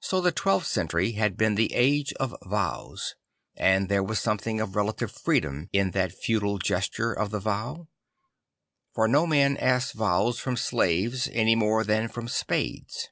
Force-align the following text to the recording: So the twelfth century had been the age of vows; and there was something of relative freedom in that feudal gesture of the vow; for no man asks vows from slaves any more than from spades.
So 0.00 0.20
the 0.20 0.30
twelfth 0.30 0.66
century 0.66 1.12
had 1.12 1.38
been 1.38 1.54
the 1.54 1.72
age 1.72 2.12
of 2.20 2.36
vows; 2.44 3.14
and 3.56 3.88
there 3.88 4.02
was 4.02 4.20
something 4.20 4.60
of 4.60 4.76
relative 4.76 5.10
freedom 5.10 5.70
in 5.72 5.92
that 5.92 6.12
feudal 6.12 6.58
gesture 6.58 7.14
of 7.14 7.30
the 7.30 7.40
vow; 7.40 7.88
for 8.94 9.08
no 9.08 9.26
man 9.26 9.56
asks 9.56 9.92
vows 9.92 10.38
from 10.38 10.58
slaves 10.58 11.30
any 11.32 11.54
more 11.54 11.82
than 11.82 12.08
from 12.08 12.28
spades. 12.28 13.08